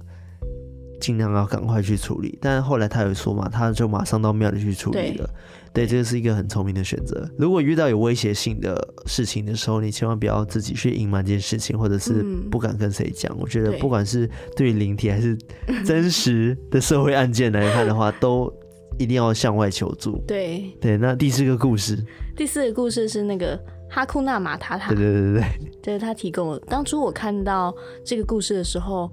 [0.99, 2.39] 尽量要赶快去处理。
[2.41, 5.29] 但是后来他有说嘛，他就马上到庙里去处理了，
[5.73, 7.29] 对，这个是一个很聪明的选择。
[7.39, 13.33] 如果遇到有威胁性的事情的时候，你千万不要自己去隐瞒这件事情，或者是不敢跟谁讲。
[13.37, 15.39] 嗯、我觉得不管是对于灵体还是
[15.87, 18.53] 真实的社会案件来看的话，都
[18.99, 20.19] 一定要向外求助。
[20.27, 21.97] 对对，那第四个故事，
[22.37, 23.59] 第四个故事是那个
[23.89, 24.89] 哈库纳马塔塔。
[24.89, 26.59] 对对对对对，就是 他提供了。
[26.67, 27.73] 当初我看到
[28.05, 29.09] 这个故事的时候，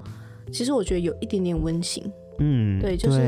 [0.52, 2.12] 其实我觉得有一点点温情。
[2.40, 3.20] 嗯，对，就是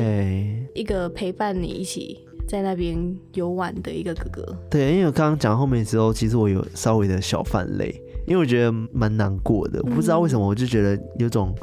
[0.76, 2.20] 一个陪伴你一起
[2.50, 2.98] 在那边
[3.36, 4.58] 游玩的一个哥哥。
[4.72, 9.80] 对，因为我刚刚讲后面之后，其实我有稍微的小泛泪，因为我觉得蛮难过的。
[9.84, 11.54] 我不知道为什么，我就觉得有种，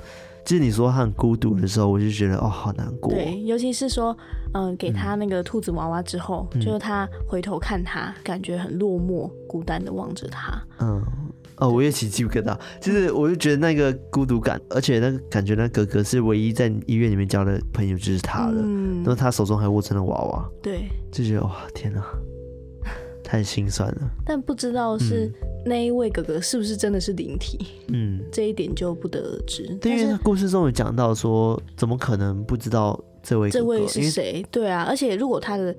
[0.45, 3.13] 就是你说他很孤独的时候，我就觉得哦，好难过。
[3.13, 4.17] 对，尤其是说，
[4.55, 10.63] 嗯、呃，给他那个兔子娃娃之后，嗯、就是他回头看他，感觉很落寞、孤单的望着他。
[10.79, 11.03] 嗯。
[11.59, 22.05] 哦，我也起鸡皮疙瘩，就是我就觉得那个孤独感，而且那个感觉，那哥哥是唯一在医院里面交的朋友就是他了，嗯，然后他手中还握着那娃娃，对，就觉得哇，天哪，
[23.25, 24.11] 太心酸了。
[24.25, 25.33] 但不知道是
[25.65, 29.67] 那一位哥哥是不是真的是灵体，嗯， 这一点就不得而知。
[29.81, 34.45] 对，因为故事中有讲到说，怎么可能不知道这位哥哥这位是谁？
[34.51, 35.75] 对啊，而且如果他的。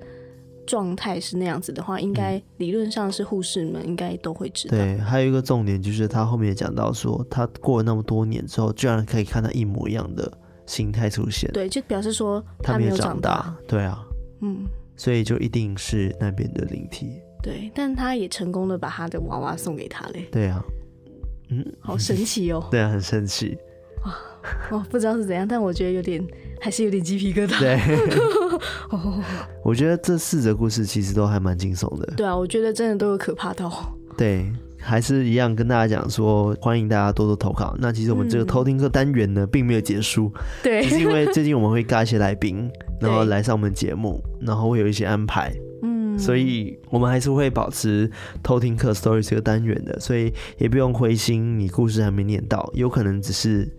[0.68, 4.76] 状态是那样子的话，应该理论上是护士们应该都会知道。
[4.76, 10.30] 对，还有一个重点就是他后面也讲到说，他过了那么多年之后，居然可以看到一模一样的
[10.66, 11.50] 形态出现。
[11.52, 13.36] 对，就表示说他没有长大。
[13.36, 14.04] 长大对啊，
[14.42, 17.20] 嗯，所以就一定是那边的灵体。
[17.42, 20.28] 对，但他也成功的把他的娃娃送给他嘞。
[20.30, 20.62] 对啊，
[21.48, 22.66] 嗯，好神奇哦。
[22.70, 23.56] 对啊，很神奇。
[24.70, 26.24] 哇，我不知道是怎样，但我觉得有点。
[26.60, 27.56] 还是有点鸡皮疙瘩。
[27.60, 27.80] 对，
[29.64, 32.14] 我觉得这四则故事其实都还蛮惊悚的。
[32.16, 33.70] 对啊，我觉得真的都有可怕到。
[34.16, 37.76] 对，还是一样跟大家讲说，欢迎大家多多投稿。
[37.78, 40.32] 那其实我们这个偷听课单元呢，并没有结束。
[40.60, 42.68] 对，是因为 最近我们会尬一些来宾，
[43.00, 45.54] 然后来上我们节目，然后会有一些安排。
[45.84, 48.10] 嗯，所以我们还是会保持
[48.42, 53.72] 偷听课 story 这个单元的，所以也不用灰心，你故事还没念到，有可能只是。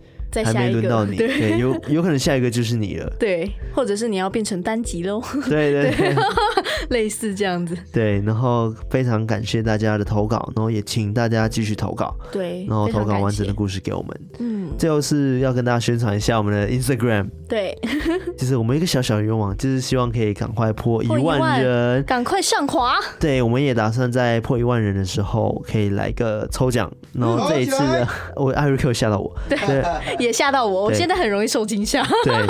[0.44, 6.14] 还没轮到你， 对，对，有有可能下一个就是你了，对，或者是你要变成单集喽，对对对，
[6.90, 17.76] 类似这样子，对，然后非常感谢大家的投稿，然后也请大家继续投稿，对，然后投稿完整的故事给我们，嗯，最后是要跟大家宣传一下我们的 Instagram，对，
[18.38, 28.06] 就是我们一个小小的愿望，就是希望可以赶快破一万人，赶快上滑，对，我们也打算在破一万人的时候可以来个抽奖，然后这一次的，
[28.36, 29.58] 我艾瑞克吓到我，对。
[30.20, 32.06] 对 也吓到我，我现在很容易受惊吓。
[32.24, 32.46] 对，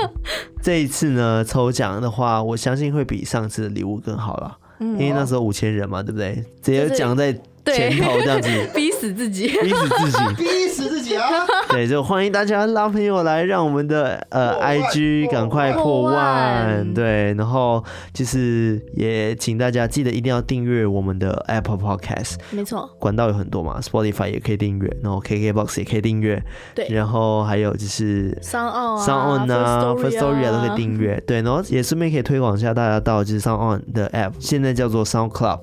[0.62, 6.44] 这一次呢，抽奖的话，我相信会比上次的礼物更好了，嗯，因为那时候五千人嘛，对不对？
[6.62, 7.34] 直接奖在。
[7.66, 11.28] 前头这样子， 逼死自己，逼死自己， 逼死自己啊！
[11.70, 16.92] 对，就欢迎大家拉朋友来，让我们的呃 IG 赶快破万。
[16.94, 22.36] 对，然后就是也请大家记得一定要订阅我们的 Apple Podcast。
[22.50, 26.42] 没错，管道有很多嘛，Spotify 也可以订阅，然后 KKBox 也可以订阅。
[26.74, 31.22] 对，然后还有就是 SoundOn、SoundOn 啊，Firstory 啊都可以订阅。
[31.26, 35.60] 对，然后也顺便可以推广一下大家到就是 SoundOn 的 App，现在叫做 Sound Club。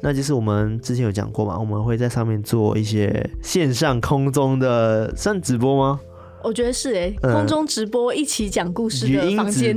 [0.00, 6.00] 那就是我们之前有讲过嘛，我们会在上面做一些线上空中的算直播吗？
[6.44, 9.76] 我觉得是哎、欸，空中直播一起讲故事的房间，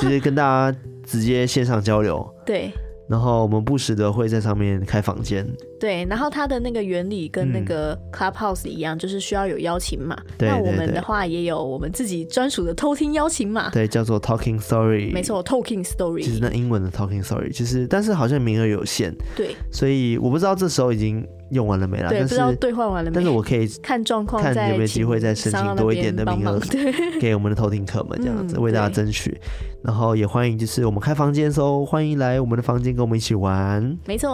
[0.00, 2.28] 直接 跟大家直接线上交流。
[2.44, 2.72] 对。
[3.08, 5.46] 然后我们不时的会在上面开房间，
[5.84, 6.04] 对。
[6.06, 10.16] 然后它的那个原理跟那个 Clubhouse 一样，嗯、就是需要有邀请码。
[10.38, 15.12] 对，那我们的话也有我们自己专属的偷听邀请码，对，叫做 Talking Story。
[15.12, 16.22] 没错，Talking Story。
[16.22, 19.54] 其实那英文的 Talking Story，其实但是好像名额有限，对。
[19.70, 22.08] 所以我不知道这时候已经用完了没啦？
[22.08, 23.14] 对，但是不知道兑换完了没？
[23.14, 29.38] 但是我可以看状况，看有没有机会再申请多一点的名额，对， 给我们的偷听客们这样子、嗯、为大家争取。
[29.82, 33.82] 然后也欢迎，就是我们开房间的时候，欢迎来我们的房间跟我们一起玩。
[34.06, 34.30] 没错，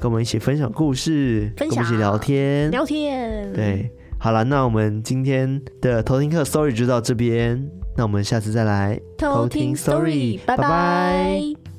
[0.00, 1.68] 跟我们一起分享故事，分享。
[1.68, 3.52] 跟我们一起聊天，聊天。
[3.52, 9.00] 对，好了，那我们今天的偷听课 story 就到这边，那我们下次再来。
[9.18, 11.73] 偷听 story，拜拜。